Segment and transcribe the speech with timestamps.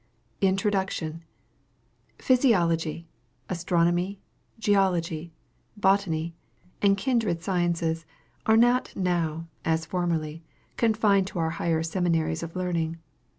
[0.41, 1.21] INTRODUCTION.
[2.17, 3.07] Physiology,
[3.49, 4.19] Astronomy,
[4.57, 5.31] Geology,
[5.77, 6.33] Botany,
[6.81, 8.07] and kindred sciences,
[8.47, 10.41] are not now, as formerly,
[10.75, 12.97] confined to our higher seminaries of learning.